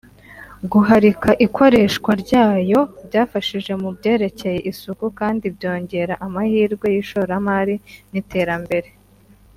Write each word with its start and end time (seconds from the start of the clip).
Guharika 0.71 1.29
ikoreshwa 1.45 2.11
ryayo 2.23 2.81
byafashije 3.07 3.71
mu 3.81 3.89
byerekeye 3.97 4.59
isuku 4.71 5.05
kandi 5.19 5.45
byongera 5.55 6.13
amahirwe 6.25 6.85
y’ishoramari 6.93 7.75
n’iterambere 8.11 8.89